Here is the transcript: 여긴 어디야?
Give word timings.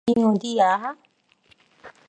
여긴 0.09 0.25
어디야? 0.25 0.97